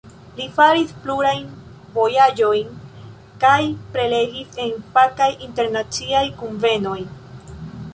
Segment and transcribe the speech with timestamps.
[0.37, 1.43] Li faris plurajn
[1.97, 2.73] vojaĝojn
[3.45, 3.61] kaj
[3.97, 7.01] prelegis en fakaj internaciaj kunvenoj.